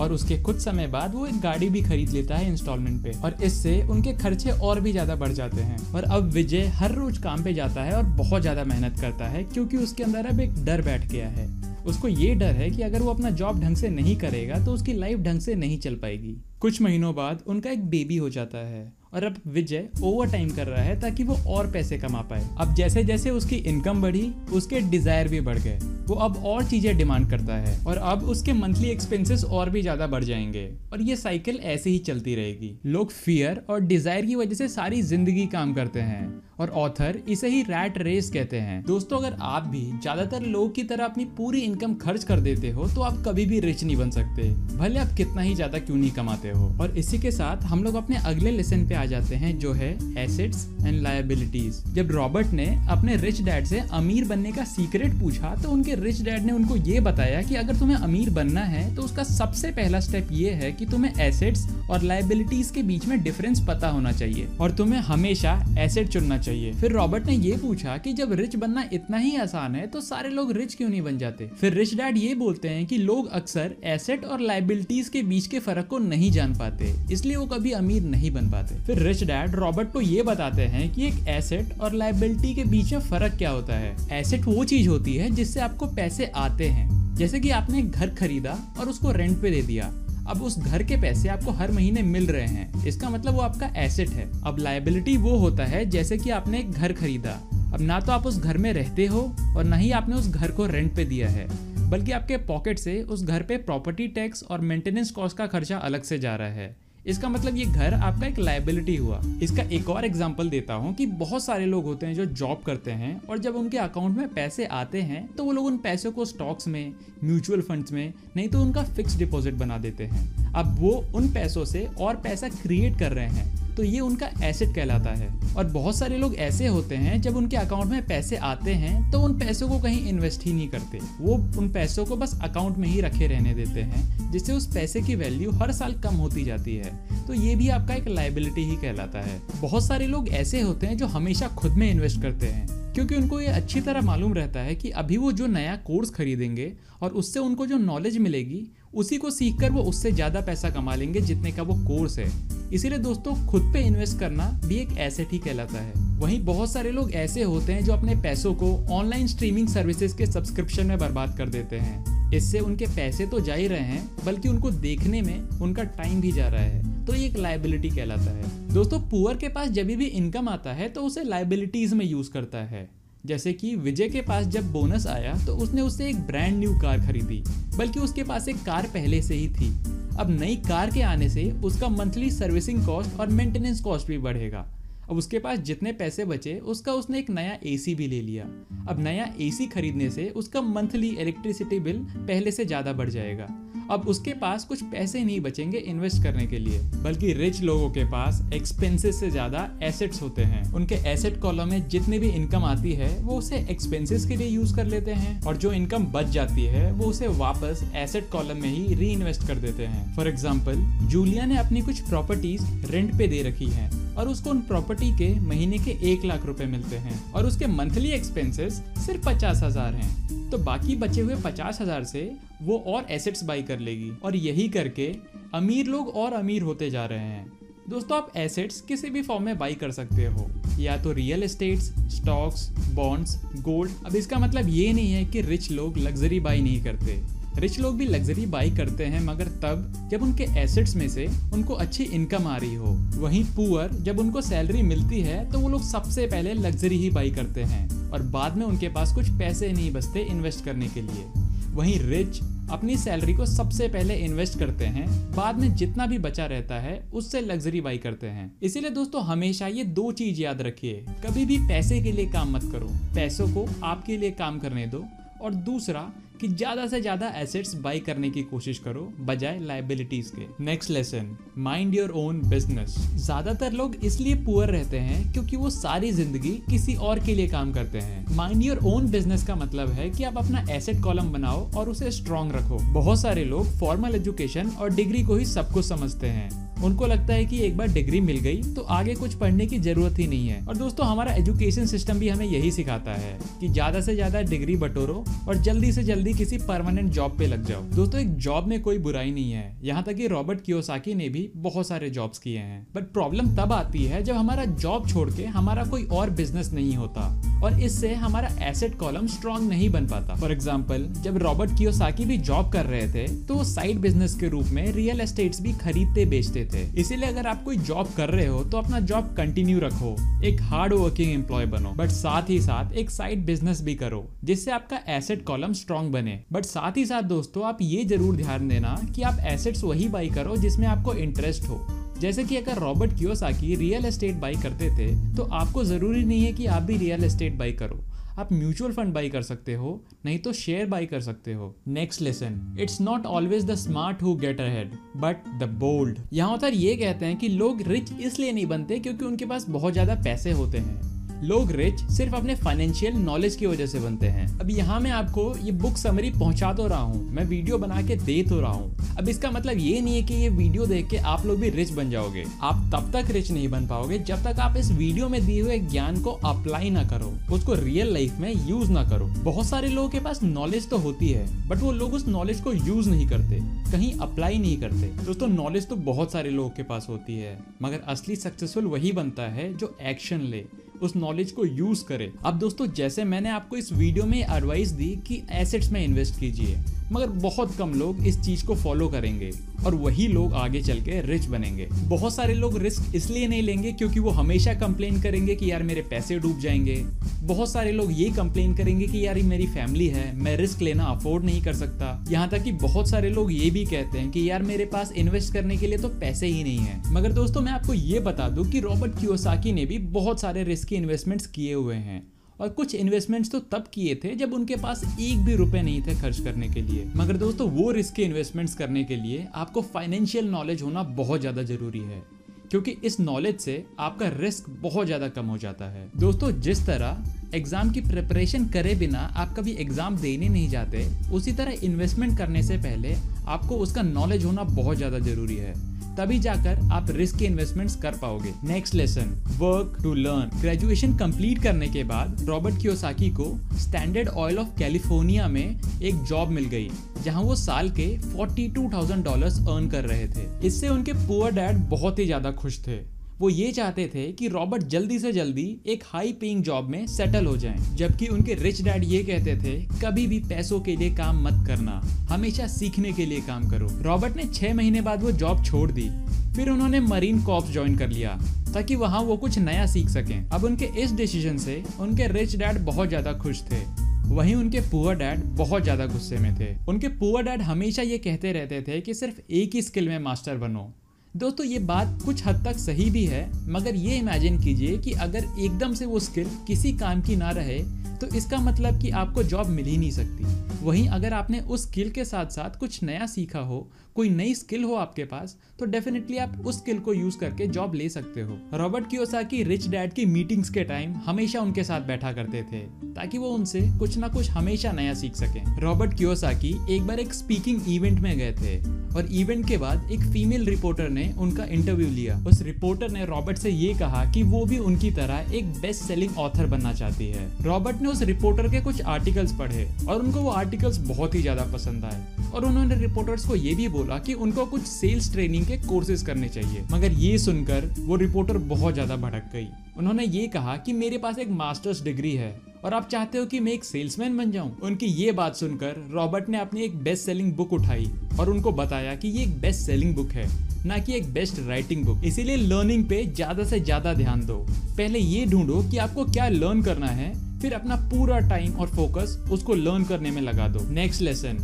और 0.00 0.12
उसके 0.12 0.36
कुछ 0.38 0.56
समय 0.56 0.86
बाद 0.86 1.14
वो 1.14 1.26
एक 1.26 1.40
गाड़ी 1.40 1.68
भी 1.68 1.82
खरीद 1.82 2.10
लेता 2.10 2.36
है 2.36 2.48
इंस्टॉलमेंट 2.48 3.02
पे। 3.02 3.12
और 3.18 3.36
इससे 3.44 3.80
उनके 3.82 4.12
खर्चे 4.14 4.50
और 4.50 4.80
भी 4.80 4.92
ज़्यादा 4.92 5.14
बढ़ 5.16 5.32
जाते 5.32 5.62
हैं। 5.62 5.78
और 5.94 6.04
अब 6.04 6.30
विजय 6.32 6.66
हर 6.74 6.94
रोज 6.94 7.18
काम 7.18 7.44
पे 7.44 7.54
जाता 7.54 7.82
है 7.82 7.96
और 7.96 8.02
बहुत 8.16 8.42
ज़्यादा 8.42 8.64
मेहनत 8.64 9.00
करता 9.00 9.28
है, 9.28 9.42
क्योंकि 9.44 9.76
उसके 9.76 10.02
अंदर 10.04 10.26
अब 10.26 10.40
एक 10.40 10.64
डर 10.64 10.82
बैठ 10.82 11.10
गया 11.12 11.28
है। 11.28 11.46
उसको 11.86 12.08
ये 12.08 12.34
डर 12.34 12.52
है 12.52 12.70
कि 12.70 12.82
अगर 12.82 13.02
वो 13.02 13.10
अपना 13.10 13.30
जॉब 13.32 13.60
ढंग 13.60 13.76
से 13.76 13.88
नहीं 13.90 14.16
करेगा 14.16 14.64
तो 14.64 14.72
उसकी 14.72 14.92
लाइफ 14.92 15.18
ढंग 15.18 15.40
से 15.40 15.54
नहीं 15.54 15.78
चल 15.78 15.94
पाएगी। 15.94 16.36
कुछ 16.60 16.80
महीनों 16.82 17.14
बाद 17.14 17.42
उनका 17.46 17.70
एक 17.70 17.84
बेबी 17.86 18.16
हो 18.16 18.28
जाता 18.30 18.58
है। 18.58 18.92
और 19.14 19.24
अब 19.24 19.36
विजय 19.48 19.88
ओवर 20.02 20.30
टाइम 20.30 20.48
कर 20.50 20.66
रहा 20.66 20.82
है 20.82 21.00
ताकि 21.00 21.24
वो 21.24 21.36
और 21.48 21.70
पैसे 21.72 21.98
कमा 21.98 22.20
पाए। 22.30 22.46
अब 22.60 22.74
जैसे 22.74 23.04
जैसे 23.04 23.30
उसकी 23.32 23.56
इनकम 23.56 24.02
बढ़ी, 24.02 24.30
उसके 24.52 24.80
डिज़ायर 24.90 25.28
भी 25.28 25.40
बढ़ 25.40 25.58
गए। 25.58 25.78
वो 26.06 26.14
अब 26.16 26.36
और 26.46 26.64
चीज़ें 26.64 26.96
डिमांड 26.96 27.28
करता 27.30 27.54
है 27.56 27.78
और 27.84 27.96
अब 27.96 28.24
उसके 28.24 28.52
मंथली 28.52 28.88
एक्सपेंसेस 28.90 29.44
और 29.46 29.70
भी 29.70 29.82
ज़्यादा 29.82 30.06
बढ़ 30.06 30.24
जाएँगे। 30.24 30.68
और 30.92 31.02
ये 31.02 31.16
साइकिल 31.16 31.60
ऐसे 31.64 31.90
ही 31.90 31.98
चलती 32.00 32.34
रहेगी। 32.34 32.74
लोग 32.86 33.10
फियर 33.12 33.62
और 33.70 33.80
डिज़ायर 33.82 34.26
की 34.26 34.34
वजह 34.34 34.54
से 34.54 34.68
सारी 34.70 35.02
ज़िंदगी 35.02 35.46
काम 35.46 35.72
करते 35.74 36.00
हैं 36.00 36.42
और 36.60 36.70
ऑथर 36.70 37.18
इसे 37.28 37.48
ही 37.48 37.62
रैट 37.62 37.96
रेस 37.98 38.30
कहते 38.30 38.56
हैं। 38.58 38.82
दोस्तों, 38.86 39.18
अगर 39.18 39.36
आप 39.42 39.66
भी 39.66 39.80
ज़्यादातर 39.92 40.42
लोगों 40.42 40.68
की 40.68 40.82
तरह 40.84 41.04
अपनी 41.04 41.24
पूरी 41.36 41.60
इनकम 41.60 41.94
खर्च 41.94 42.24
कर 42.24 42.40
देते 42.40 42.70
हो 42.70 42.88
तो 42.88 43.00
आप 43.02 43.22
कभी 43.26 43.46
भी 43.46 43.60
रिच 43.60 43.82
नहीं 43.84 43.96
बन 43.96 44.10
सकते। 44.10 44.48
भले 44.76 44.98
आप 44.98 45.14
कितना 45.16 45.42
ही 45.42 45.54
ज़्यादा 45.54 45.78
क्यों 45.78 45.96
नहीं 45.96 46.10
कमाते 46.10 46.50
हो। 46.50 46.68
और 46.80 46.98
इसी 46.98 47.18
के 47.18 47.30
साथ 47.30 47.64
हम 47.64 47.84
लोग 47.84 47.94
अपने 47.94 48.16
अगले 48.26 48.50
लेसन 48.50 48.86
पे 48.88 48.94
आ 49.04 49.06
जाते 49.06 49.36
हैं, 49.36 49.58
जो 49.58 49.72
है 49.72 49.90
एसेट्स 50.18 50.66
एंड 50.86 51.02
लाइबिलिटीज 51.02 51.82
जब 51.94 52.10
रॉबर्ट 52.10 52.52
ने 52.52 52.66
अपने 52.88 53.16
रिच 53.16 53.40
डैड 53.42 53.66
से 53.66 53.80
अमीर 53.92 54.24
बनने 54.24 54.52
का 54.52 54.64
सीक्रेट 54.64 55.14
पूछा 55.20 55.54
तो 55.62 55.70
उनके 55.70 55.94
रिच 55.94 56.20
डैड 56.22 56.44
ने 56.44 56.52
उनको 56.52 56.76
ये 56.76 57.00
बताया 57.00 57.42
कि 57.42 57.54
अगर 57.54 57.76
तुम्हें 57.76 57.96
अमीर 57.96 58.30
बनना 58.30 58.60
है 58.64 58.84
तो 58.94 59.02
उसका 59.02 59.24
सबसे 59.24 59.70
पहला 59.70 60.00
स्टेप 60.00 60.28
ये 60.32 60.50
है 60.52 60.72
कि 60.72 60.86
तुम्हें 60.86 61.20
एसेट्स 61.20 61.66
और 61.90 62.02
लाइबिलिटीज 62.02 62.70
के 62.70 62.82
बीच 62.82 63.06
में 63.06 63.22
डिफरेंस 63.22 63.60
पता 63.60 63.88
होना 63.88 64.12
चाहिए। 64.12 64.48
और 64.60 64.72
तुम्हें 64.72 65.00
हमेशा 65.00 65.52
एसेट 65.78 66.08
चुनना 66.08 66.38
चाहिए। 66.38 66.72
फिर 66.72 66.92
रॉबर्ट 66.92 67.26
ने 67.26 67.34
ये 67.34 67.56
पूछा 67.56 67.96
कि 67.96 68.12
जब 68.12 68.32
रिच 68.32 68.56
बनना 68.56 68.84
इतना 68.92 69.16
ही 69.16 69.34
आसान 69.36 69.74
है 69.74 69.86
तो 69.86 70.00
सारे 70.00 70.28
लोग 70.28 70.52
रिच 70.52 70.74
क्यों 70.74 70.88
नहीं 70.88 71.02
बन 71.02 71.18
जाते? 71.18 71.46
फिर 71.60 71.74
रिच 71.74 71.94
डैड 71.94 72.16
ये 72.16 72.34
बोलते 72.34 72.68
हैं 72.68 72.86
कि 72.86 72.98
लोग 72.98 73.30
अक्सर 73.32 73.74
एसेट 73.84 74.24
और 74.24 74.40
लाइबिलिटीज 74.40 75.08
के 75.08 75.22
बीच 75.22 75.46
के 75.46 75.58
फ़र्क 75.58 75.86
को 75.86 75.98
नहीं 75.98 76.30
जान 76.30 76.54
पाते, 76.54 76.94
इसलिए 77.12 77.36
वो 77.36 77.46
कभी 77.46 77.72
अमीर 77.72 78.02
नहीं 78.04 78.30
बन 78.30 78.50
पाते। 78.50 78.82
फिर 78.84 78.98
रिच 78.98 79.24
डैड 79.24 79.54
रॉबर्ट 79.54 79.92
को 79.92 80.00
ये 80.00 80.22
बताते 80.22 80.62
हैं 80.62 80.92
कि 80.94 81.06
एक 81.06 81.28
एसेट 81.28 81.78
और 81.80 81.94
लाइबिलिटी 81.94 82.54
के 82.54 82.64
बीच 82.64 82.92
में 82.92 83.00
फ़र्क 83.00 83.34
क्या 83.34 83.50
होता 83.50 83.76
है। 83.76 83.96
एसेट 84.12 84.44
वो 84.44 84.64
चीज़ 84.64 84.88
होती 84.88 85.14
है 85.14 85.30
जिससे 85.30 85.60
आपको 85.60 85.86
पैसे 85.86 86.26
आते 86.36 86.68
हैं। 86.68 86.92
जैसे 87.16 87.40
कि 87.40 87.50
आपने 87.50 87.82
घर 87.82 88.14
खरीदा 88.14 88.58
और 88.80 88.88
उसको 88.88 89.12
रेंट 89.12 89.40
पे 89.42 89.50
दे 89.50 89.62
दिया। 89.62 89.92
अब 90.28 90.42
उस 90.42 90.58
घर 90.58 90.82
के 90.82 90.96
पैसे 90.96 91.28
आपको 91.28 91.50
हर 91.50 91.70
महीने 91.70 92.02
मिल 92.02 92.26
रहे 92.26 92.46
हैं। 92.46 92.86
इसका 92.86 93.10
मतलब 93.10 93.34
वो 93.34 93.40
आपका 93.40 93.66
एसेट 93.76 94.10
है। 94.10 94.30
अब 94.42 94.58
लाइबिलिटी 94.58 95.16
वो 95.16 95.36
होता 95.36 95.64
है, 95.64 95.84
जैसे 95.86 96.18
कि 96.18 96.30
आपने 96.30 96.58
एक 96.58 96.70
घर 96.70 96.92
खरीदा। 96.92 97.32
अब 97.74 97.80
ना 97.80 98.00
तो 98.00 98.12
आप 98.12 98.26
उस 98.26 98.38
घर 98.38 98.58
में 98.58 98.72
रहते 98.72 99.06
हो 99.06 99.20
और 99.56 99.64
ना 99.64 99.76
ही 99.76 99.90
आपने 99.90 100.16
उस 100.16 100.28
घर 100.28 100.50
को 100.50 100.66
रेंट 100.66 100.94
पे 100.96 101.04
दिया 101.04 101.28
है, 101.28 101.46
बल्कि 101.90 102.12
आपके 102.12 102.36
पॉकेट 102.36 102.78
से 102.78 103.00
उस 103.02 103.24
घर 103.24 103.42
पे 103.42 103.56
प्रॉपर्टी 103.56 104.06
टैक्स 104.08 104.42
और 104.42 104.60
मेंटेनेंस 104.60 105.10
कॉस्ट 105.10 105.36
का 105.36 105.46
खर्चा 105.46 105.78
अलग 105.78 106.02
से 106.02 106.18
जा 106.18 106.34
रहा 106.36 106.48
है। 106.48 106.83
इसका 107.06 107.28
मतलब 107.28 107.56
ये 107.56 107.64
घर 107.64 107.94
आपका 107.94 108.26
एक 108.26 108.38
लाइबिलिटी 108.38 108.96
हुआ। 108.96 109.20
इसका 109.42 109.62
एक 109.70 109.88
और 109.90 110.04
एग्ज़ाम्पल 110.04 110.48
देता 110.50 110.74
हूँ 110.74 110.94
कि 110.94 111.06
बहुत 111.06 111.44
सारे 111.44 111.66
लोग 111.66 111.84
होते 111.84 112.06
हैं 112.06 112.14
जो 112.14 112.24
जॉब 112.26 112.62
करते 112.66 112.90
हैं 112.92 113.20
और 113.20 113.38
जब 113.38 113.56
उनके 113.56 113.78
अकाउंट 113.78 114.16
में 114.16 114.28
पैसे 114.34 114.64
आते 114.66 115.02
हैं 115.02 115.26
तो 115.36 115.44
वो 115.44 115.52
लोग 115.52 115.66
उन 115.66 115.76
पैसों 115.78 116.12
को 116.12 116.24
स्टॉक्स 116.24 116.68
में 116.68 116.92
म्यूचुअल 117.24 117.60
फंड्स 117.60 117.92
में, 117.92 118.12
नहीं 118.36 118.48
तो 118.48 118.60
उनका 118.62 118.82
फिक्स 118.86 119.16
डिपॉजिट 119.16 119.54
बना 119.54 119.78
देते 119.78 120.04
हैं। 120.04 120.52
अब 120.52 120.76
वो 120.80 120.92
उन 121.14 121.28
पैसों 121.34 121.64
से 121.64 121.86
और 122.00 122.16
पैसा 122.16 122.48
क्रिएट 122.50 122.98
कर 122.98 123.12
रहे 123.12 123.28
हैं। 123.28 123.63
तो 123.76 123.82
ये 123.84 124.00
उनका 124.00 124.28
एसेट 124.44 124.74
कहलाता 124.74 125.10
है। 125.10 125.28
और 125.54 125.64
बहुत 125.64 125.96
सारे 125.96 126.16
लोग 126.18 126.34
ऐसे 126.36 126.66
होते 126.66 126.96
हैं, 126.96 127.20
जब 127.22 127.36
उनके 127.36 127.56
अकाउंट 127.56 127.90
में 127.90 128.06
पैसे 128.06 128.36
आते 128.36 128.74
हैं 128.74 129.10
तो 129.10 129.20
उन 129.20 129.38
पैसों 129.38 129.68
को 129.68 129.78
कहीं 129.78 130.08
इन्वेस्ट 130.08 130.44
ही 130.44 130.52
नहीं 130.52 130.68
करते। 130.68 131.00
वो 131.20 131.34
उन 131.58 131.70
पैसों 131.72 132.04
को 132.06 132.16
बस 132.16 132.38
अकाउंट 132.42 132.78
में 132.78 132.88
ही 132.88 133.00
रखे 133.00 133.26
रहने 133.26 133.54
देते 133.54 133.80
हैं, 133.82 134.30
जिससे 134.32 134.52
उस 134.52 134.66
पैसे 134.74 135.02
की 135.02 135.14
वैल्यू 135.14 135.50
हर 135.52 135.72
साल 135.72 135.92
कम 136.02 136.14
होती 136.16 136.44
जाती 136.44 136.76
है। 136.76 137.24
तो 137.26 137.34
ये 137.34 137.54
भी 137.54 137.68
आपका 137.68 137.94
एक 137.94 138.08
लाइबिलिटी 138.08 138.64
ही 138.64 138.76
कहलाता 138.76 139.20
है। 139.20 139.40
बहुत 139.60 139.84
सारे 139.84 140.06
लोग 140.06 140.28
ऐसे 140.28 140.60
होते 140.60 140.86
हैं 140.86 140.96
जो 140.96 141.06
हमेशा 141.06 141.48
खुद 141.48 141.72
में 141.72 141.90
इन्वेस्ट 141.90 142.22
करते 142.22 142.46
हैं, 142.46 142.66
क्योंकि 142.94 143.14
उनको 143.14 143.40
ये 143.40 143.46
अच्छी 143.46 143.80
तरह 143.80 144.00
मालूम 144.00 144.34
रहता 144.34 144.60
है 144.60 144.74
कि 144.74 144.90
अभी 144.92 145.16
वो 145.16 145.32
जो 145.32 145.46
नया 145.46 145.76
कोर्स 145.76 146.10
खरीदेंगे, 146.10 146.72
और 147.02 147.10
उससे 147.12 147.40
उनको 147.40 147.66
जो 147.66 147.78
नॉलेज 147.78 148.18
मिलेगी 148.18 148.66
उसी 148.94 149.16
को 149.16 149.30
सीखकर 149.30 149.70
वो 149.70 149.82
उससे 149.82 150.12
ज़्यादा 150.12 150.40
पैसा 150.40 150.70
कमा 150.70 150.94
लेंगे 150.94 151.20
जितने 151.20 151.52
का 151.52 151.62
वो 151.62 151.74
कोर्स 151.86 152.18
है। 152.18 152.30
इसीलिए 152.72 152.98
दोस्तों, 152.98 153.34
खुद 153.46 153.62
पे 153.72 153.80
इन्वेस्ट 153.80 154.18
करना 154.18 154.48
भी 154.64 154.76
एक 154.76 154.96
एसेट 154.98 155.32
ही 155.32 155.38
कहलाता 155.38 155.80
है। 155.80 155.92
वहीं 156.18 156.44
बहुत 156.44 156.72
सारे 156.72 156.90
लोग 156.90 157.12
ऐसे 157.12 157.42
होते 157.42 157.72
हैं 157.72 157.84
जो 157.84 157.92
अपने 157.92 158.14
पैसों 158.22 158.54
को 158.54 158.72
ऑनलाइन 158.92 159.26
स्ट्रीमिंग 159.26 159.68
सर्विसेज़ 159.68 160.16
के 160.16 160.26
सब्सक्रिप्शन 160.26 160.86
में 160.86 160.98
बर्बाद 160.98 161.36
कर 161.38 161.48
देते 161.48 161.76
हैं। 161.76 162.32
इससे 162.32 162.60
उनके 162.60 162.86
पैसे 162.86 163.26
तो 163.26 163.40
जा 163.40 163.54
ही 163.54 163.66
रहे 163.66 163.80
हैं, 163.80 164.08
बल्कि 164.24 164.48
उनको 164.48 164.70
देखने 164.70 165.22
में 165.22 165.60
उनका 165.60 165.82
टाइम 165.92 166.20
भी 166.20 166.32
जा 166.32 166.48
रहा 166.48 166.62
है। 166.62 167.04
तो 167.06 167.14
ये 167.14 167.26
एक 167.26 167.36
लाइबिलिटी 167.36 167.90
कहलाता 167.90 168.30
है। 168.30 168.72
दोस्तों 168.74 169.00
पुअर 169.00 169.36
के 169.36 169.48
पास 169.48 169.68
जब 169.68 169.86
भी 169.86 170.06
इनकम 170.06 170.48
आता 170.48 170.72
है 170.72 170.88
तो 170.88 171.02
उसे 171.02 171.24
लाइबिलिटीज 171.24 171.94
में 171.94 172.04
यूज़ 172.06 172.30
करता 172.30 172.58
है। 172.58 172.88
जैसे 173.24 173.52
कि 173.52 173.74
विजय 173.76 174.08
के 174.08 174.20
पास 174.22 174.46
जब 174.46 174.70
बोनस 174.72 175.06
आया 175.06 175.34
तो 175.46 175.54
उसने 175.56 175.80
उससे 175.80 176.08
एक 176.08 176.20
ब्रांड 176.26 176.58
न्यू 176.58 176.74
कार 176.80 177.00
खरीदी, 177.00 177.42
बल्कि 177.78 178.00
उसके 178.00 178.22
पास 178.22 178.48
एक 178.48 178.56
कार 178.56 178.86
पहले 178.94 179.20
से 179.22 179.34
ही 179.34 179.48
थी। 179.50 179.70
अब 180.18 180.30
नई 180.30 180.56
कार 180.68 180.90
के 180.90 181.02
आने 181.02 181.28
से 181.28 181.50
उसका 181.64 181.88
मंथली 181.88 182.30
सर्विसिंग 182.30 182.84
कॉस्ट 182.86 183.20
और 183.20 183.28
मेंटेनेंस 183.28 183.80
कॉस्ट 183.80 184.06
भी 184.06 184.18
बढ़ेगा। 184.18 184.66
अब 185.10 185.16
उसके 185.16 185.38
पास 185.38 185.58
जितने 185.60 185.92
पैसे 185.92 186.24
बचे, 186.24 186.54
उसका 186.56 186.92
उसने 186.92 187.18
एक 187.18 187.30
नया 187.30 187.58
एसी 187.66 187.94
भी 187.94 188.06
ले 188.06 188.20
लिया। 188.20 188.44
अब 188.88 189.00
नया 189.00 189.28
एसी 189.40 189.66
खरीदने 189.66 190.10
से 190.10 190.28
उसका 190.36 190.60
मंथली 190.62 191.08
इलेक्ट्रिसिटी 191.10 191.80
बिल 191.80 191.98
पहले 192.16 192.50
से 192.50 192.64
ज़्यादा 192.64 192.92
बढ़ 192.92 193.10
जाएगा। 193.10 193.46
अब 193.90 194.08
उसके 194.08 194.32
पास 194.32 194.64
कुछ 194.64 194.82
पैसे 194.82 195.22
नहीं 195.24 195.40
बचेंगे 195.40 195.78
इन्वेस्ट 195.78 196.22
करने 196.22 196.46
के 196.46 196.58
लिए। 196.58 196.78
बल्कि 197.02 197.32
रिच 197.32 197.60
लोगों 197.60 197.90
के 197.90 198.04
पास 198.04 198.42
एक्सपेंसेस 198.54 199.20
से 199.20 199.30
ज़्यादा 199.30 199.68
एसेट्स 199.82 200.22
होते 200.22 200.42
हैं। 200.42 200.62
उनके 200.72 200.94
एसेट 201.08 201.40
कॉलम 201.40 201.68
में 201.68 201.88
जितनी 201.88 202.18
भी 202.18 202.28
इनकम 202.28 202.64
आती 202.64 202.92
है, 202.92 203.08
वो 203.18 203.38
उसे 203.38 203.56
एक्सपेंसेस 203.70 204.26
के 204.26 204.36
लिए 204.36 204.48
यूज़ 204.48 204.74
कर 204.76 204.86
लेते 204.86 205.12
हैं। 205.12 205.40
और 205.42 205.56
जो 205.56 205.72
इनकम 205.72 206.06
बच 206.06 206.26
जाती 206.28 206.62
है, 206.64 206.90
वो 206.92 207.06
उसे 207.06 207.28
वापस 207.28 207.82
एसेट 207.96 208.30
कॉलम 208.30 208.62
में 208.62 208.68
ही 208.68 208.94
री 208.94 209.10
इन्वेस्ट 209.12 209.46
कर 209.48 209.56
देते 209.56 209.86
हैं। 209.86 210.14
फॉर 210.16 210.28
एग्ज़ाम्पल 210.28 210.84
जूलिया 211.08 211.46
ने 211.46 211.58
अपनी 211.58 211.80
कुछ 211.80 212.00
प्रॉपर्टीज़ 212.00 212.62
रेंट 212.90 213.16
पे 213.18 213.26
दे 213.26 213.42
रखी 213.42 213.66
है 213.66 213.90
और 214.16 214.28
उसको 214.28 214.50
उन 214.50 214.60
प्रॉपर्टी 214.62 215.10
के 215.12 215.28
महीने 215.40 215.78
के 215.78 215.90
एक 216.12 216.24
लाख 216.24 216.46
रुपए 216.46 216.64
मिलते 216.66 216.96
हैं। 216.96 217.32
और 217.32 217.46
उसके 217.46 217.66
मंथली 217.66 218.10
एक्सपेंसेस 218.10 218.82
सिर्फ़ 219.06 219.24
पचास 219.26 219.62
हज़ार 219.62 219.94
है। 219.94 220.50
तो 220.50 220.58
बाकी 220.60 220.96
बचे 220.96 221.20
हुए 221.20 221.34
पचास 221.34 221.80
हज़ार 221.80 222.04
से 222.04 222.30
वो 222.62 222.78
और 222.86 223.06
एसेट्स 223.10 223.44
बाई 223.44 223.62
कर 223.62 223.78
लेगी। 223.78 224.10
और 224.24 224.36
यही 224.36 224.68
करके 224.68 225.12
अमीर 225.54 225.86
लोग 225.86 226.08
और 226.08 226.32
अमीर 226.32 226.62
होते 226.62 226.90
जा 226.90 227.04
रहे 227.06 227.18
हैं। 227.18 227.46
दोस्तों, 227.88 228.16
आप 228.16 228.32
एसेट्स 228.36 228.80
किसी 228.80 229.10
भी 229.10 229.22
फॉर्म 229.22 229.44
में 229.44 229.58
बाई 229.58 229.74
कर 229.74 229.90
सकते 229.90 230.26
हो। 230.26 230.48
या 230.80 230.96
तो 230.96 231.12
real 231.12 231.42
estates 231.42 231.92
stocks 232.14 232.68
bonds 232.94 233.36
gold 233.54 233.90
अब 234.06 234.16
इसका 234.16 234.38
मतलब 234.38 234.68
ये 234.68 234.92
नहीं 234.92 235.12
है 235.12 235.24
कि 235.24 235.40
रिच 235.40 235.70
लोग 235.70 235.98
लग्जरी 235.98 236.40
बाई 236.40 236.60
नहीं 236.60 236.82
करते। 236.82 237.20
रिच 237.56 237.78
लोग 237.78 237.96
भी 237.96 238.04
लग्जरी 238.04 238.46
बाई 238.46 238.70
करते 238.70 239.04
हैं, 239.04 239.20
मगर 239.24 239.48
तब 239.62 240.08
जब 240.10 240.22
उनके 240.22 240.44
एसेट्स 240.60 240.96
में 240.96 241.08
से 241.08 241.26
उनको 241.52 241.74
अच्छी 241.74 242.04
इनकम 242.04 242.46
आ 242.46 242.56
रही 242.56 242.74
हो। 242.74 242.94
वहीं 243.16 243.44
पुअर 243.44 243.92
जब 243.92 244.18
उनको 244.18 244.40
सैलरी 244.40 244.82
मिलती 244.82 245.20
है 245.20 245.50
तो 245.52 245.58
वो 245.58 245.68
लोग 245.68 245.82
सबसे 245.82 246.26
पहले 246.26 246.54
लग्जरी 246.54 246.98
ही 246.98 247.10
बाई 247.10 247.30
करते 247.30 247.62
हैं। 247.62 248.10
और 248.10 248.22
बाद 248.22 248.56
में 248.56 248.66
उनके 248.66 248.88
पास 248.88 249.14
कुछ 249.14 249.30
पैसे 249.30 249.72
नहीं 249.72 249.92
बचते 249.92 250.20
इन्वेस्ट 250.20 250.64
करने 250.64 250.88
के 250.88 251.02
लिए। 251.02 251.43
वहीं 251.74 252.00
रिच 252.00 252.40
अपनी 252.70 252.96
सैलरी 252.96 253.34
को 253.34 253.46
सबसे 253.46 253.88
पहले 253.88 254.14
इन्वेस्ट 254.14 254.58
करते 254.58 254.84
हैं, 254.84 255.34
बाद 255.34 255.60
में 255.60 255.74
जितना 255.74 256.06
भी 256.06 256.18
बचा 256.18 256.46
रहता 256.46 256.74
है, 256.74 257.10
उससे 257.14 257.40
लग्जरी 257.40 257.80
बाई 257.80 257.98
करते 257.98 258.26
हैं। 258.26 258.52
इसीलिए 258.62 258.90
दोस्तों, 258.90 259.24
हमेशा 259.24 259.66
ये 259.66 259.84
दो 259.84 260.12
चीज़ 260.12 260.40
याद 260.40 260.62
रखिए। 260.62 261.06
कभी 261.26 261.44
भी 261.44 261.58
पैसे 261.58 262.02
के 262.02 262.12
लिए 262.12 262.26
काम 262.26 262.52
मत 262.52 262.62
करो। 262.72 262.88
पैसों 263.14 263.48
को 263.48 263.86
आपके 263.86 264.16
लिए 264.16 264.30
काम 264.30 264.58
करने 264.58 264.86
दो। 264.86 265.04
और 265.42 265.54
दूसरा 265.54 266.12
कि 266.40 266.48
ज़्यादा 266.48 266.86
से 266.86 267.00
ज़्यादा 267.00 267.28
एसेट्स 267.36 267.74
बाई 267.74 268.00
करने 268.00 268.30
की 268.30 268.42
कोशिश 268.42 268.78
करो, 268.78 269.00
बजाय 269.20 269.58
लाइबिलिटीज 269.60 270.30
के। 270.30 270.46
Next 270.64 270.90
lesson 270.90 271.36
mind 271.58 271.94
your 271.94 272.10
own 272.16 272.40
business 272.50 272.96
ज़्यादातर 273.16 273.72
लोग 273.72 273.96
इसलिए 274.04 274.34
पुअर 274.44 274.70
रहते 274.70 274.98
हैं 274.98 275.32
क्योंकि 275.32 275.56
वो 275.56 275.70
सारी 275.70 276.10
ज़िंदगी 276.12 276.52
किसी 276.70 276.94
और 276.96 277.20
के 277.20 277.34
लिए 277.34 277.48
काम 277.48 277.72
करते 277.72 277.98
हैं। 277.98 278.36
माइंड 278.36 278.62
योर 278.62 278.78
ओन 278.86 279.10
बिज़नेस 279.10 279.46
का 279.46 279.54
मतलब 279.56 279.90
है 279.90 280.10
कि 280.10 280.24
आप 280.24 280.38
अपना 280.38 280.64
एसेट 280.70 281.02
कॉलम 281.02 281.32
बनाओ 281.32 281.70
और 281.72 281.88
उसे 281.88 282.10
स्ट्रॉन्ग 282.10 282.56
रखो। 282.56 282.78
बहुत 282.92 283.20
सारे 283.20 283.44
लोग 283.44 283.78
फॉर्मल 283.78 284.14
एजुकेशन 284.14 284.70
और 284.70 284.94
डिग्री 284.94 285.22
को 285.22 285.36
ही 285.36 285.44
सब 285.46 285.72
कुछ 285.72 285.84
समझते 285.84 286.26
हैं। 286.26 286.63
उनको 286.82 287.06
लगता 287.06 287.34
है 287.34 287.44
कि 287.44 287.58
एक 287.62 287.76
बार 287.76 287.88
डिग्री 287.90 288.20
मिल 288.20 288.38
गई 288.40 288.62
तो 288.74 288.82
आगे 288.92 289.14
कुछ 289.14 289.34
पढ़ने 289.34 289.66
की 289.66 289.78
ज़रूरत 289.80 290.18
ही 290.18 290.26
नहीं 290.26 290.48
है। 290.48 290.64
और 290.66 290.76
दोस्तों, 290.76 291.06
हमारा 291.06 291.32
एजुकेशन 291.34 291.86
सिस्टम 291.86 292.18
भी 292.18 292.28
हमें 292.28 292.46
यही 292.46 292.70
सिखाता 292.72 293.12
है 293.12 293.38
कि 293.60 293.68
ज़्यादा 293.68 294.00
से 294.00 294.14
ज़्यादा 294.14 294.40
डिग्री 294.44 294.76
बटोरो 294.76 295.24
और 295.48 295.56
जल्दी 295.58 295.92
से 295.92 296.02
जल्दी 296.04 296.32
किसी 296.34 296.58
परमानेंट 296.60 297.10
जॉब 297.10 297.36
पे 297.38 297.46
लग 297.46 297.64
जाओ। 297.64 297.82
दोस्तों, 297.94 298.20
एक 298.20 298.36
जॉब 298.38 298.66
में 298.68 298.80
कोई 298.82 298.98
बुराई 298.98 299.30
नहीं 299.30 299.52
है। 299.52 299.76
यहाँ 299.84 300.02
तक 300.02 300.14
कि 300.14 300.26
रॉबर्ट 300.28 300.60
कियोसाकी 300.60 301.14
ने 301.14 301.28
भी 301.28 301.48
बहुत 301.58 301.88
सारे 301.88 302.10
जॉब्स 302.10 302.38
किए 302.38 302.58
हैं। 302.58 302.86
बट 302.94 303.12
प्रॉब्लम 303.12 303.54
तब 303.56 303.72
आती 303.72 304.04
है 304.04 304.22
जब 304.24 304.36
हमारा 304.36 304.64
जॉब 304.64 305.08
छोड़ 305.08 305.28
के 305.30 305.44
हमारा 305.54 305.84
कोई 305.86 306.04
और 306.12 306.30
बिज़नेस 306.32 306.72
नहीं 306.72 306.94
होता 306.96 307.28
और 307.64 307.80
इससे 307.82 308.12
हमारा 308.16 308.48
एसेट 308.62 308.98
कॉलम 308.98 309.26
स्ट्रॉन्ग 309.28 309.68
नहीं 309.68 309.88
बन 309.90 310.06
पाता। 310.06 310.34
फॉर 310.36 310.52
एग्ज़ाम्पल, 310.52 311.06
जब 311.22 311.36
रॉबर्ट 311.38 311.76
कियोसाकी 311.78 312.24
भी 312.24 312.38
जॉब 312.40 312.72
कर 312.72 312.86
रहे 312.86 313.06
थे 313.08 313.26
तो 313.46 313.62
साइड 313.64 314.00
बिज़नेस 314.00 314.34
के 314.34 314.48
रूप 314.48 314.66
में 314.72 314.86
रियल 314.92 315.20
एस्टेट्स 315.20 315.60
भी 315.62 315.72
खरीदते 315.74 316.24
बेचते 316.26 316.63
थे। 316.64 316.82
इसीलिए 317.00 317.28
अगर 317.28 317.46
आप 317.46 317.62
कोई 317.64 317.76
जॉब 317.78 318.12
कर 318.16 318.30
रहे 318.30 318.46
हो 318.46 318.62
तो 318.64 318.78
अपना 318.78 319.00
जॉब 319.02 319.34
कंटिन्यू 319.36 319.78
रखो। 319.80 320.14
एक 320.44 320.60
हार्ड 320.62 320.92
वर्किंग 320.94 321.32
एम्प्लॉय 321.32 321.66
बनो। 321.66 321.90
बट 321.94 322.10
साथ 322.10 322.50
ही 322.50 322.60
साथ 322.60 322.92
एक 322.94 323.10
साइड 323.10 323.44
बिज़नेस 323.46 323.82
भी 323.82 323.94
करो, 323.94 324.24
जिससे 324.44 324.70
आपका 324.70 325.00
एसेट 325.08 325.44
कॉलम 325.44 325.72
स्ट्रॉन्ग 325.72 326.12
बने। 326.12 326.38
बट 326.52 326.64
साथ 326.64 326.96
ही 326.96 327.04
साथ 327.06 327.22
दोस्तों, 327.24 327.64
आप 327.64 327.78
ये 327.82 328.04
ज़रूर 328.06 328.36
ध्यान 328.36 328.68
देना 328.68 328.96
कि 329.14 329.22
आप 329.22 329.38
एसेट्स 329.46 329.84
वही 329.84 330.08
बाई 330.08 330.30
करो 330.30 330.56
जिसमें 330.56 330.86
आपको 330.86 331.14
इंटरेस्ट 331.16 331.68
हो। 331.68 331.86
जैसे 332.20 332.42
कि 332.44 332.56
अगर 332.56 332.78
Robert 332.78 333.16
Kiyosaki 333.18 333.74
real 333.76 334.04
estate 334.06 334.34
buy 334.36 334.54
करते 334.54 334.90
थे 334.90 335.06
तो 335.36 335.42
आपको 335.52 335.84
ज़रूरी 335.84 336.24
नहीं 336.24 336.44
है 336.44 336.52
कि 336.52 336.66
आप 336.66 336.82
भी 336.82 336.96
रियल 336.96 337.24
एस्टेट 337.24 337.54
बाई 337.54 337.72
करो। 337.72 338.00
आप 338.38 338.52
म्यूचुअल 338.52 338.92
फंड 338.92 339.12
बाई 339.14 339.28
कर 339.30 339.42
सकते 339.42 339.74
हो, 339.74 340.00
नहीं 340.26 340.38
तो 340.38 340.52
शेयर 340.52 340.86
बाई 340.86 341.06
कर 341.06 341.20
सकते 341.20 341.52
हो। 341.52 341.74
Next 341.88 342.22
lesson 342.22 342.76
it's 342.80 343.00
not 343.00 343.26
always 343.26 343.64
the 343.64 343.74
smart 343.76 344.22
who 344.22 344.34
get 344.36 344.60
ahead 344.60 344.96
but 345.16 345.44
the 345.60 345.68
bold 345.80 346.18
यहाँ 346.32 346.56
पर 346.58 346.74
ये 346.74 346.96
कहते 346.96 347.26
हैं 347.26 347.36
कि 347.36 347.48
लोग 347.48 347.82
रिच 347.82 348.12
इसलिए 348.12 348.52
नहीं 348.52 348.66
बनते 348.66 348.98
क्योंकि 348.98 349.24
उनके 349.24 349.44
पास 349.44 349.68
बहुत 349.68 349.92
ज़्यादा 349.92 350.14
पैसे 350.24 350.52
होते 350.52 350.78
हैं। 350.78 351.13
लोग 351.42 351.70
रिच 351.72 352.00
सिर्फ़ 352.10 352.34
अपने 352.34 352.54
फाइनेंशियल 352.54 353.14
नॉलेज 353.14 353.56
की 353.56 353.66
वजह 353.66 353.86
से 353.86 354.00
बनते 354.00 354.26
हैं। 354.26 354.46
अब 354.60 354.70
यहाँ 354.70 354.98
मैं 355.00 355.10
आपको 355.10 355.54
ये 355.58 355.72
बुक 355.74 355.96
समरी 355.96 356.30
पहुँचा 356.30 356.72
तो 356.72 356.86
रहा 356.86 357.00
हूँ। 357.00 357.22
मैं 357.30 357.44
वीडियो 357.44 357.78
बना 357.78 358.02
के 358.02 358.16
दे 358.16 358.42
तो 358.42 358.60
रहा 358.60 358.72
हूँ। 358.72 359.16
अब 359.18 359.28
इसका 359.28 359.50
मतलब 359.50 359.78
ये 359.78 360.00
नहीं 360.00 360.14
है 360.14 360.22
कि 360.22 360.34
ये 360.34 360.48
वीडियो 360.50 360.86
देख 360.86 361.08
के 361.10 361.16
आप 361.16 361.44
लोग 361.46 361.58
भी 361.60 361.70
रिच 361.70 361.90
बन 361.90 362.10
जाओगे। 362.10 362.44
आप 362.62 362.88
तब 362.94 363.10
तक 363.12 363.30
रिच 363.30 363.50
नहीं 363.50 363.68
बन 363.68 363.86
पाओगे 363.86 364.18
जब 364.20 364.42
तक 364.44 364.60
आप 364.60 364.76
इस 364.76 364.90
वीडियो 364.92 365.28
में 365.28 365.44
दिए 365.46 365.60
हुए 365.60 365.78
ज्ञान 365.80 366.20
को 366.22 366.30
अप्लाई 366.44 366.90
ना 366.90 367.04
करो। 367.04 367.32
उसको 367.54 367.74
रियल 367.74 368.12
लाइफ 368.14 368.38
में 368.40 368.52
यूज़ 368.68 368.90
ना 368.92 369.04
करो। 369.10 369.26
बहुत 369.44 369.66
सारे 369.66 369.88
लोगों 369.88 370.08
के 370.08 370.20
पास 370.20 370.42
नॉलेज 370.42 370.88
तो 370.90 370.98
होती 370.98 371.28
है 371.28 371.46
बट 371.68 371.78
वो 371.78 371.92
लोग 371.92 372.14
उस 372.14 372.26
नॉलेज 372.28 372.60
को 372.60 372.72
यूज़ 372.72 373.10
नहीं 373.10 373.28
करते। 373.28 373.60
कहीं 373.90 374.12
अप्लाई 374.20 374.58
नहीं 374.58 374.76
करते। 374.76 375.06
दोस्तों 375.24 375.48
नॉलेज 375.48 375.88
तो 375.88 375.96
बहुत 376.04 376.32
सारे 376.32 376.50
लोगों 376.50 376.70
के 376.70 376.82
पास 376.82 377.06
होती 377.08 377.36
है, 377.36 377.58
मगर 377.82 378.00
असली 378.08 378.36
सक्सेसफुल 378.36 378.84
वही 378.86 379.12
बनता 379.12 379.42
है 379.50 379.72
जो 379.74 379.96
एक्शन 380.02 380.40
ले। 380.42 380.64
उस 381.04 381.16
नॉलेज 381.16 381.50
को 381.52 381.64
यूज़ 381.64 382.04
करें। 382.04 382.30
अब 382.44 382.58
दोस्तों, 382.58 382.86
जैसे 382.86 383.24
मैंने 383.24 383.48
आपको 383.50 383.76
इस 383.76 383.92
वीडियो 383.92 384.24
में 384.24 384.38
एडवाइस 384.38 384.90
दी 384.90 385.08
कि 385.26 385.42
एसेट्स 385.52 385.90
में 385.90 386.04
इन्वेस्ट 386.04 386.38
कीजिए। 386.40 386.78
मगर 387.12 387.26
बहुत 387.26 387.74
कम 387.76 387.90
लोग 387.94 388.26
इस 388.26 388.40
चीज़ 388.40 388.64
को 388.66 388.74
फॉलो 388.74 389.08
करेंगे 389.08 389.50
और 389.86 389.94
वही 389.94 390.26
लोग 390.28 390.54
आगे 390.54 390.82
चल 390.82 391.00
के 391.00 391.20
रिच 391.26 391.46
बनेंगे। 391.46 391.88
बहुत 391.92 392.34
सारे 392.34 392.54
लोग 392.54 392.78
रिस्क 392.78 393.14
इसलिए 393.14 393.48
नहीं 393.48 393.62
लेंगे 393.62 393.92
क्योंकि 393.92 394.20
वो 394.20 394.30
हमेशा 394.30 394.74
कंप्लेन 394.74 395.20
करेंगे 395.20 395.54
कि 395.54 395.70
यार 395.70 395.82
मेरे 395.82 396.02
पैसे 396.02 396.38
डूब 396.38 396.58
जाएँगे। 396.60 397.04
बहुत 397.42 397.72
सारे 397.72 397.92
लोग 397.92 398.10
ये 398.12 398.30
कंप्लेन 398.30 398.74
करेंगे 398.74 399.06
कि 399.06 399.26
यार 399.26 399.38
मेरी 399.38 399.66
फैमिली 399.66 400.06
है, 400.08 400.36
मैं 400.36 400.56
रिस्क 400.56 400.82
लेना 400.82 401.04
अफोर्ड 401.04 401.44
नहीं 401.44 401.62
कर 401.62 401.74
सकता। 401.74 402.24
यहाँ 402.30 402.48
तक 402.48 402.62
कि 402.62 402.72
बहुत 402.72 403.10
सारे 403.10 403.30
लोग 403.30 403.52
ये 403.52 403.70
भी 403.70 403.84
कहते 403.84 404.18
हैं 404.18 404.30
कि 404.30 404.50
यार 404.50 404.62
मेरे 404.62 404.84
पास 404.84 405.12
इन्वेस्ट 405.12 405.52
करने 405.52 405.76
के 405.76 405.86
लिए 405.86 405.98
तो 405.98 406.08
पैसे 406.08 406.46
ही 406.46 406.62
नहीं 406.64 406.78
है। 406.78 407.02
मगर 407.12 407.32
दोस्तों, 407.32 407.60
मैं 407.60 407.72
आपको 407.72 407.94
ये 407.94 408.20
बता 408.20 408.48
दूँ 408.48 408.70
कि 408.70 408.80
रॉबर्ट 408.80 409.20
कियोसाकी 409.20 409.72
ने 409.72 409.86
भी 409.86 409.98
बहुत 409.98 410.40
सारे 410.40 410.64
रिस्की 410.64 410.96
इन्वेस्टमेंट्स 410.96 411.46
किए 411.46 411.74
हुए 411.74 411.94
हैं। 411.94 412.33
और 412.60 412.68
कुछ 412.70 412.94
इन्वेस्टमेंट्स 412.94 413.50
तो 413.50 413.58
तब 413.70 413.84
किए 413.94 414.14
थे 414.14 414.34
जब 414.36 414.52
उनके 414.54 414.76
पास 414.76 415.02
एक 415.20 415.44
भी 415.44 415.54
रुपए 415.56 415.82
नहीं 415.82 416.02
थे 416.02 416.14
खर्च 416.14 416.40
करने 416.40 416.68
के 416.68 416.82
लिए। 416.82 417.04
मगर 417.16 417.36
दोस्तों, 417.36 417.68
वो 417.70 417.90
रिस्क 417.92 418.20
इन्वेस्टमेंट्स 418.20 418.74
करने 418.74 419.04
के 419.04 419.16
लिए 419.16 419.46
आपको 419.54 419.82
फाइनेंशियल 419.84 420.50
नॉलेज 420.50 420.82
होना 420.82 421.02
बहुत 421.02 421.40
ज़्यादा 421.40 421.62
ज़रूरी 421.64 422.00
है, 422.00 422.22
क्योंकि 422.70 422.96
इस 423.04 423.18
नॉलेज 423.20 423.58
से 423.60 423.84
आपका 424.00 424.28
रिस्क 424.30 424.68
बहुत 424.82 425.06
ज़्यादा 425.06 425.28
कम 425.30 425.46
हो 425.46 425.58
जाता 425.58 425.88
है। 425.90 426.08
दोस्तों, 426.16 426.50
जिस 426.60 426.86
तरह 426.86 427.24
एग्ज़ाम 427.54 427.90
की 427.90 428.00
प्रिपरेशन 428.00 428.66
करे 428.66 428.94
बिना 428.94 429.18
आप 429.18 429.54
कभी 429.56 429.72
एग्ज़ाम 429.80 430.16
देने 430.18 430.48
नहीं 430.48 430.68
जाते, 430.68 431.06
उसी 431.32 431.52
तरह 431.52 431.84
इन्वेस्टमेंट 431.84 432.36
करने 432.38 432.62
से 432.62 432.76
पहले 432.78 433.14
आपको 433.48 433.76
उसका 433.76 434.02
नॉलेज 434.02 434.44
होना 434.44 434.62
बहुत 434.72 434.96
ज़्यादा 434.96 435.18
ज़रूरी 435.20 435.56
है। 435.56 435.74
तभी 436.16 436.38
जाकर 436.38 436.78
आप 436.92 437.10
रिस्क 437.10 437.38
के 437.38 437.44
इन्वेस्टमेंट्स 437.44 437.96
कर 437.96 438.16
पाओगे। 438.18 438.52
Next 438.64 438.94
lesson 438.94 439.34
work 439.58 439.96
to 440.02 440.12
learn 440.14 440.50
graduation 440.60 441.16
complete 441.16 441.62
करने 441.62 441.88
के 441.88 442.04
बाद 442.04 442.44
रॉबर्ट 442.48 442.80
कियोसाकी 442.82 443.30
को 443.30 443.46
स्टैंडर्ड 443.80 444.28
ऑयल 444.28 444.58
ऑफ़ 444.58 444.68
कैलिफ़ोर्निया 444.78 445.48
में 445.48 445.64
एक 446.02 446.22
जॉब 446.24 446.50
मिल 446.50 446.64
गई 446.66 446.90
जहाँ 447.24 447.42
वो 447.42 447.54
साल 447.56 447.90
के 447.90 448.06
42,000 448.32 449.22
डॉलर्स 449.24 449.58
अर्न 449.60 449.88
कर 449.88 450.04
रहे 450.04 450.28
थे। 450.28 450.46
इससे 450.66 450.88
उनके 450.88 451.12
पुअर 451.26 451.52
डैड 451.54 451.76
बहुत 451.90 452.18
ही 452.18 452.24
ज़्यादा 452.26 452.50
खुश 452.52 452.78
थे। 452.86 452.98
वो 453.40 453.48
ये 453.50 453.70
चाहते 453.72 454.06
थे 454.08 454.30
कि 454.32 454.48
रॉबर्ट 454.48 454.82
जल्दी 454.88 455.18
से 455.18 455.32
जल्दी 455.32 455.64
एक 455.86 456.02
हाई 456.06 456.32
पेइंग 456.32 456.62
जॉब 456.64 456.88
में 456.90 457.06
सेटल 457.06 457.46
हो 457.46 457.56
जाएँ, 457.56 457.78
जबकि 457.96 458.26
उनके 458.26 458.54
रिच 458.54 458.82
डैड 458.82 459.04
ये 459.04 459.22
कहते 459.22 459.56
थे 459.56 459.74
कभी 460.02 460.26
भी 460.26 460.38
पैसों 460.48 460.80
के 460.80 460.96
लिए 460.96 461.10
काम 461.14 461.42
मत 461.44 461.66
करना 461.66 462.00
हमेशा 462.30 462.66
सीखने 462.68 463.12
के 463.12 463.26
लिए 463.26 463.40
काम 463.40 463.68
करो। 463.70 463.88
रॉबर्ट 464.02 464.36
ने 464.36 464.44
छह 464.46 464.74
महीने 464.74 465.00
बाद 465.00 465.22
वो 465.22 465.32
जॉब 465.34 465.64
छोड़ 465.64 465.90
दी। 465.92 466.08
फिर 466.56 466.70
उन्होंने 466.70 467.00
मरीन 467.02 467.42
कॉप्स 467.42 467.72
ज्वाइन 467.72 467.96
कर 467.98 468.08
लिया 468.08 468.38
ताकि 468.74 468.94
वहाँ 468.96 469.20
वो 469.22 469.36
कुछ 469.36 469.58
नया 469.58 469.86
सीख 469.86 470.08
सकें। 470.08 470.48
अब 470.48 470.64
उनके 470.64 470.84
इस 471.02 471.12
डिसीज़न 471.12 471.58
से 471.58 471.82
उनके 472.00 472.26
रिच 472.32 472.56
डैड 472.56 472.84
बहुत 472.84 473.08
ज़्यादा 473.08 473.32
खुश 473.38 473.62
थे। 473.62 473.84
वहीं 474.26 474.54
उनके 474.54 474.80
पुअर 474.90 475.16
डैड 475.16 475.40
बहुत 475.56 475.82
ज़्यादा 475.82 476.06
गुस्से 476.06 476.36
में 476.38 476.54
थे। 476.60 476.74
उनके 476.88 477.08
पुअर 477.18 477.42
डैड 477.44 477.62
हमेशा 477.62 478.02
ये 478.02 478.18
कहते 478.18 478.52
रहते 478.52 478.82
थे 478.82 479.00
कि 479.00 479.14
सिर्फ़ 479.14 479.40
एक 479.52 479.74
ही 479.74 479.82
स्किल 479.82 480.08
में 480.08 480.18
मास्टर 480.18 480.56
बनो। 480.58 480.92
दोस्तों 481.34 481.64
ये 481.66 481.78
बात 481.78 482.18
कुछ 482.24 482.44
हद 482.46 482.62
तक 482.64 482.76
सही 482.78 483.08
भी 483.10 483.24
है, 483.26 483.42
मगर 483.68 483.94
ये 483.94 484.16
इमेजिन 484.16 484.58
कीजिए 484.58 484.98
कि 484.98 485.12
अगर 485.12 485.44
एकदम 485.58 485.94
से 485.94 486.06
वो 486.06 486.20
स्किल 486.20 486.50
किसी 486.66 486.92
काम 486.92 487.22
की 487.22 487.36
ना 487.36 487.50
रहे 487.50 487.78
तो 488.20 488.26
इसका 488.36 488.58
मतलब 488.58 489.00
कि 489.00 489.10
आपको 489.12 489.42
जॉब 489.42 489.66
मिल 489.68 489.86
ही 489.86 489.96
नहीं 489.96 490.10
सकती। 490.10 490.44
वहीं 490.84 491.06
अगर 491.08 491.32
आपने 491.32 491.58
उस 491.60 491.82
स्किल 491.82 492.10
के 492.10 492.24
साथ 492.24 492.46
साथ 492.46 492.78
कुछ 492.78 493.02
नया 493.02 493.26
सीखा 493.26 493.58
हो, 493.58 493.86
कोई 494.14 494.28
नई 494.30 494.54
स्किल 494.54 494.82
हो 494.84 494.94
आपके 494.94 495.24
पास 495.24 495.56
तो 495.78 495.86
डेफिनेटली 495.86 496.36
आप 496.36 496.60
उस 496.66 496.78
स्किल 496.78 496.98
को 496.98 497.12
यूज़ 497.14 497.38
करके 497.38 497.66
जॉब 497.66 497.94
ले 497.94 498.08
सकते 498.08 498.40
हो। 498.40 498.58
रॉबर्ट 498.74 499.06
की 499.50 499.62
रिच 499.64 499.86
डैड 499.88 500.12
की 500.12 500.26
मीटिंग्स 500.26 500.70
के 500.70 500.84
टाइम 500.84 501.14
हमेशा 501.26 501.60
उनके 501.60 501.84
साथ 501.84 502.00
बैठा 502.00 502.32
करते 502.32 502.62
थे, 502.62 502.80
ताकि 503.14 503.38
वो 503.38 503.48
उनसे 503.48 503.80
कुछ 503.98 504.18
ना 504.18 504.28
कुछ 504.28 504.50
हमेशा 504.50 504.92
नया 504.92 505.14
सीख 505.14 505.36
सके। 505.36 505.80
रॉबर्ट 505.80 506.14
की 506.18 506.74
एक 506.94 507.06
बार 507.06 507.20
एक 507.20 507.34
स्पीकिंग 507.34 507.88
इवेंट 507.88 508.20
में 508.20 508.36
गए 508.38 508.52
थे, 508.52 508.76
और 509.14 509.26
इवेंट 509.32 509.66
के 509.68 509.76
बाद 509.78 510.10
एक 510.12 510.20
फीमेल 510.22 510.64
रिपोर्टर 510.66 511.08
ने 511.08 511.32
उनका 511.38 511.64
इंटरव्यू 511.64 512.08
लिया। 512.08 512.36
उस 512.48 512.62
रिपोर्टर 512.62 513.10
ने 513.10 513.24
रॉबर्ट 513.24 513.58
से 513.58 513.70
ये 513.70 513.92
कहा 513.94 514.24
कि 514.32 514.42
वो 514.44 514.64
भी 514.64 514.78
उनकी 514.80 515.10
तरह 515.12 515.52
एक 515.54 515.72
बेस्ट 515.72 516.04
सेलिंग 516.04 516.38
ऑथर 516.38 516.66
बनना 516.66 516.92
चाहती 516.92 517.28
है। 517.28 517.48
रॉबर्ट 517.64 518.00
ने 518.02 518.08
उस 518.08 518.22
रिपोर्टर 518.22 518.70
के 518.70 518.80
कुछ 518.80 519.02
आर्टिकल्स 519.08 519.52
पढ़े, 519.58 519.88
और 520.08 520.22
उनको 520.22 520.40
वो 520.40 520.50
आर्टिकल्स 520.74 520.98
बहुत 521.08 521.34
ही 521.34 521.40
ज़्यादा 521.40 521.64
पसंद 521.72 522.04
आए। 522.04 522.50
और 522.50 522.64
उन्होंने 522.64 522.94
रिपोर्टर्स 522.96 523.44
को 523.46 523.56
ये 523.56 523.74
भी 523.74 523.88
बोला 523.88 524.18
कि 524.18 524.34
उनको 524.36 524.64
कुछ 524.66 524.82
सेल्स 524.82 525.32
ट्रेनिंग 525.32 525.66
के 525.66 525.76
कोर्सेज 525.78 526.22
करने 526.22 526.48
चाहिए। 526.48 526.84
मगर 526.92 527.12
ये 527.14 527.36
सुनकर 527.38 527.88
वो 527.98 528.16
रिपोर्टर 528.16 528.58
बहुत 528.68 528.94
ज़्यादा 528.94 529.16
भड़क 529.18 529.50
गई। 529.52 529.68
उन्होंने 529.98 530.24
ये 530.24 530.46
कहा 530.48 530.76
कि 530.76 530.92
मेरे 530.92 531.18
पास 531.18 531.38
एक 531.38 531.50
मास्टर्स 531.52 532.02
डिग्री 532.04 532.32
है 532.34 532.54
और 532.84 532.94
आप 532.94 533.08
चाहते 533.08 533.38
हो 533.38 533.44
कि 533.46 533.60
मैं 533.60 533.72
एक 533.72 533.84
सेल्समैन 533.84 534.36
बन 534.36 534.50
जाऊँ? 534.52 534.76
उनकी 534.82 535.06
ये 535.06 535.32
बात 535.32 535.56
सुनकर 535.56 536.04
रॉबर्ट 536.12 536.48
ने 536.48 536.58
अपनी 536.60 536.82
एक 536.84 536.96
बेस्ट 537.04 537.26
सेलिंग 537.26 537.52
बुक 537.56 537.72
उठाई 537.72 538.10
और 538.40 538.50
उनको 538.50 538.72
बताया 538.74 539.14
कि 539.14 539.28
ये 539.28 539.42
एक 539.42 539.60
बेस्ट 539.60 539.86
सेलिंग 539.86 540.14
बुक 540.16 540.32
है, 540.32 540.48
ना 540.86 540.98
कि 540.98 541.14
एक 541.16 541.32
बेस्ट 541.32 541.58
राइटिंग 541.68 542.04
बुक 542.06 542.24
इसीलिए 542.24 542.56
लर्निंग 542.56 543.04
पे 543.08 543.24
ज़्यादा 543.26 543.64
से 543.64 543.80
ज़्यादा 543.80 544.14
ध्यान 544.14 544.46
दो। 544.46 544.56
पहले 544.96 545.18
ये 545.18 545.46
ढूंढो 545.46 545.82
कि 545.90 545.98
आपको 545.98 546.24
क्या 546.26 546.48
लर्न 546.50 546.82
करना 546.82 547.06
है 547.08 547.32
फिर 547.64 547.72
अपना 547.72 547.96
पूरा 548.10 548.38
टाइम 548.38 548.72
और 548.72 548.88
फोकस 548.88 549.36
उसको 549.50 549.74
लर्न 549.74 550.04
करने 550.04 550.30
में 550.30 550.40
लगा 550.42 550.66
दो। 550.68 550.80
Next 550.90 551.22
lesson 551.22 551.58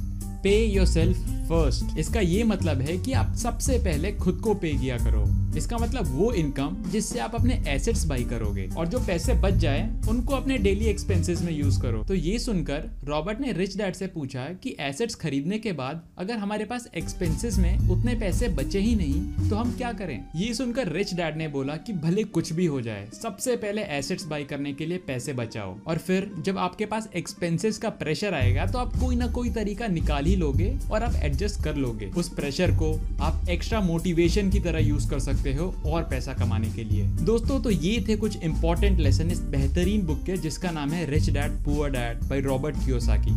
pay 0.44 0.52
yourself 0.86 1.16
first 1.48 1.98
इसका 1.98 2.20
ये 2.20 2.44
मतलब 2.44 2.80
है 2.80 2.96
कि 2.98 3.12
आप 3.12 3.34
सबसे 3.34 3.78
पहले 3.78 4.12
खुद 4.12 4.40
को 4.44 4.54
पे 4.54 4.72
किया 4.72 4.96
करो। 4.98 5.24
इसका 5.56 5.78
मतलब 5.78 6.06
वो 6.08 6.30
इनकम 6.32 6.76
जिससे 6.90 7.18
आप 7.18 7.34
अपने 7.34 7.62
एसेट्स 7.68 8.04
बाई 8.06 8.24
करोगे 8.24 8.68
और 8.76 8.88
जो 8.88 8.98
पैसे 8.98 9.34
बच 9.40 9.54
जाए, 9.56 9.88
उनको 10.08 10.34
अपने 10.34 10.58
डेली 10.58 10.84
एक्सपेंसेस 10.86 11.42
में 11.42 11.52
यूज़ 11.52 11.80
करो। 11.82 12.02
तो 12.04 12.14
ये 12.14 12.38
सुनकर 12.38 12.88
रॉबर्ट 13.04 13.40
ने 13.40 13.52
रिच 13.52 13.76
डैड 13.76 13.94
से 13.94 14.06
पूछा 14.06 14.44
कि 14.62 14.74
एसेट्स 14.80 15.14
खरीदने 15.14 15.58
के 15.58 15.72
बाद 15.72 16.02
अगर 16.18 16.36
हमारे 16.36 16.64
पास 16.64 16.88
एक्सपेंसेस 16.96 17.58
में 17.58 17.88
उतने 17.90 18.14
पैसे 18.20 18.48
बचे 18.50 18.80
ही 18.80 18.94
नहीं 18.96 19.48
तो 19.50 19.56
हम 19.56 19.72
क्या 19.72 19.92
करें? 19.92 20.18
ये 20.36 20.52
सुनकर 20.54 20.88
रिच 20.88 21.14
डैड 21.14 21.36
ने 21.36 21.48
बोला 21.48 21.76
कि 21.76 21.92
भले 21.94 22.24
कुछ 22.24 22.52
भी 22.52 22.66
हो 22.66 22.80
जाए, 22.80 23.08
सबसे 23.12 23.56
पहले 23.56 23.82
एसेट्स 23.98 24.24
बाई 24.26 24.44
करने 24.44 24.72
के 24.72 24.86
लिए 24.86 24.98
पैसे 25.06 25.32
बचाओ। 25.32 25.76
और 25.86 25.98
फिर 25.98 26.30
जब 26.38 26.58
आपके 26.58 26.86
पास 26.86 27.08
एक्सपेंसेस 27.16 27.78
का 27.78 27.88
प्रेशर 27.90 28.34
आएगा 28.34 28.66
तो 28.66 28.78
आप 28.78 28.96
कोई 28.96 29.16
ना 29.16 29.26
कोई 29.32 29.50
तरीका 29.50 29.86
निकाल 29.88 30.24
ही 30.24 30.36
लोगे 30.36 30.72
और 30.92 31.02
आप 31.02 31.14
एडजस्ट 31.22 31.62
कर 31.64 31.76
लोगे। 31.76 32.10
उस 32.16 32.28
प्रेशर 32.34 32.76
को 32.76 32.92
आप 33.20 33.48
एक्स्ट्रा 33.50 33.80
मोटिवेशन 33.82 34.50
की 34.50 34.60
तरह 34.60 34.78
यूज़ 34.80 35.08
कर 35.10 35.18
सकते 35.20 35.39
सकते 35.40 35.54
हो 35.54 35.74
और 35.86 36.02
पैसा 36.02 36.32
कमाने 36.34 36.68
के 36.68 36.84
लिए। 36.84 37.04
दोस्तों 37.22 37.60
तो 37.60 37.70
ये 37.70 38.04
थे 38.08 38.16
कुछ 38.16 38.42
इंपॉर्टेंट 38.44 38.98
लेसन 38.98 39.30
इस 39.30 39.40
बेहतरीन 39.50 40.06
बुक 40.06 40.22
के, 40.26 40.36
जिसका 40.38 40.70
नाम 40.70 40.90
है 40.90 41.10
rich 41.10 41.30
dad 41.30 41.52
poor 41.64 41.90
dad 41.90 42.28
by 42.28 42.40
Robert 42.42 42.76
Kiyosaki 42.76 43.30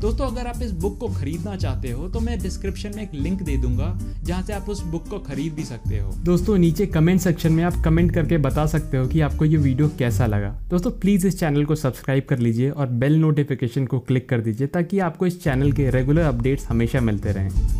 दोस्तों, 0.00 0.26
अगर 0.26 0.46
आप 0.46 0.62
इस 0.62 0.70
बुक 0.72 0.96
को 0.98 1.08
खरीदना 1.08 1.56
चाहते 1.56 1.90
हो 1.90 2.08
तो 2.08 2.20
मैं 2.20 2.38
डिस्क्रिप्शन 2.42 2.92
में 2.96 3.02
एक 3.02 3.14
लिंक 3.14 3.42
दे 3.42 3.56
दूँगा, 3.56 3.88
जहाँ 4.24 4.42
से 4.42 4.52
आप 4.52 4.68
उस 4.68 4.80
बुक 4.84 5.08
को 5.08 5.18
खरीद 5.18 5.52
भी 5.54 5.64
सकते 5.64 5.98
हो। 5.98 6.12
दोस्तों, 6.24 6.56
नीचे 6.58 6.86
कमेंट 6.86 7.20
सेक्शन 7.20 7.52
में 7.52 7.62
आप 7.64 7.74
कमेंट 7.84 8.12
करके 8.14 8.38
बता 8.38 8.64
सकते 8.66 8.96
हो 8.96 9.06
कि 9.06 9.20
आपको 9.20 9.44
ये 9.44 9.56
वीडियो 9.58 9.88
कैसा 9.98 10.26
लगा। 10.26 10.48
दोस्तों 10.70 10.90
प्लीज़ 10.92 11.26
इस 11.26 11.38
चैनल 11.40 11.64
को 11.64 11.74
सब्सक्राइब 11.74 12.26
कर 12.28 12.38
लीजिए 12.38 12.70
और 12.70 12.86
बेल 12.86 13.18
नोटिफिकेशन 13.18 13.86
को 13.86 13.98
क्लिक 14.00 14.28
कर 14.28 14.40
दीजिए, 14.40 14.66
ताकि 14.68 14.98
आपको 15.00 15.26
इस 15.26 15.42
चैनल 15.44 15.72
के 15.72 15.90
रेगुलर 15.90 16.22
अपडेट्स 16.22 16.66
हमेशा 16.68 17.00
मिलते 17.00 17.32
रहें। 17.32 17.79